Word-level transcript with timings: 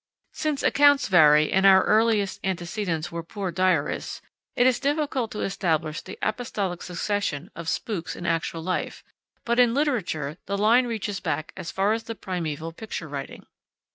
Since 0.33 0.63
accounts 0.63 1.07
vary, 1.07 1.51
and 1.51 1.63
our 1.63 1.83
earliest 1.83 2.39
antecedents 2.43 3.11
were 3.11 3.21
poor 3.21 3.51
diarists, 3.51 4.19
it 4.55 4.65
is 4.65 4.79
difficult 4.79 5.29
to 5.31 5.41
establish 5.41 6.01
the 6.01 6.17
apostolic 6.23 6.81
succession 6.81 7.51
of 7.55 7.69
spooks 7.69 8.15
in 8.15 8.25
actual 8.25 8.63
life, 8.63 9.03
but 9.45 9.59
in 9.59 9.75
literature, 9.75 10.39
the 10.47 10.57
line 10.57 10.87
reaches 10.87 11.19
back 11.19 11.53
as 11.55 11.69
far 11.69 11.93
as 11.93 12.05
the 12.05 12.15
primeval 12.15 12.73
picture 12.73 13.07
writing. 13.07 13.45